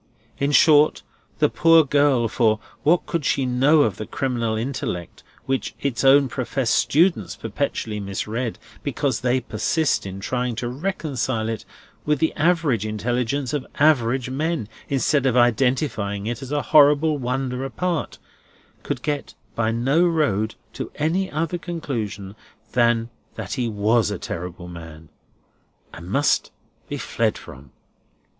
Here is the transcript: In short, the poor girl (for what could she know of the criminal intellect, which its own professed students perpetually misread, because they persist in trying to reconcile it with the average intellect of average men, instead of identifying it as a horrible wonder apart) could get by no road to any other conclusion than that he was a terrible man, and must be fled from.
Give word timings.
In 0.39 0.51
short, 0.51 1.03
the 1.37 1.47
poor 1.47 1.83
girl 1.83 2.27
(for 2.27 2.59
what 2.81 3.05
could 3.05 3.23
she 3.23 3.45
know 3.45 3.81
of 3.81 3.97
the 3.97 4.07
criminal 4.07 4.55
intellect, 4.55 5.21
which 5.45 5.75
its 5.79 6.03
own 6.03 6.27
professed 6.27 6.73
students 6.73 7.35
perpetually 7.35 7.99
misread, 7.99 8.57
because 8.81 9.19
they 9.21 9.39
persist 9.41 10.07
in 10.07 10.19
trying 10.19 10.55
to 10.55 10.67
reconcile 10.67 11.47
it 11.49 11.65
with 12.03 12.17
the 12.17 12.33
average 12.35 12.83
intellect 12.83 13.31
of 13.53 13.63
average 13.75 14.31
men, 14.31 14.67
instead 14.89 15.27
of 15.27 15.37
identifying 15.37 16.25
it 16.25 16.41
as 16.41 16.51
a 16.51 16.63
horrible 16.73 17.19
wonder 17.19 17.63
apart) 17.63 18.17
could 18.81 19.03
get 19.03 19.35
by 19.53 19.69
no 19.69 20.03
road 20.03 20.55
to 20.73 20.91
any 20.95 21.29
other 21.31 21.59
conclusion 21.59 22.35
than 22.71 23.11
that 23.35 23.53
he 23.53 23.67
was 23.67 24.09
a 24.09 24.17
terrible 24.17 24.67
man, 24.67 25.09
and 25.93 26.07
must 26.07 26.49
be 26.89 26.97
fled 26.97 27.37
from. 27.37 27.69